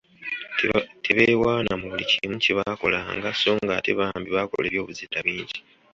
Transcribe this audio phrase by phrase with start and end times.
[1.03, 5.59] Tebeewaana mu buli kimu kye baakolanga so ng'ate bambi baakola eby'obuzira bingi.